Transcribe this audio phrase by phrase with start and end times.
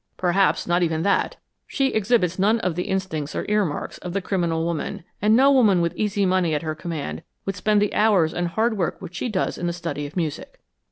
[0.17, 1.37] Perhaps not even that.
[1.67, 5.79] She exhibits none of the instincts or earmarks of the criminal woman, and no woman
[5.79, 9.29] with easy money at her command would spend the hours and hard work which she
[9.29, 10.59] does in the study of music.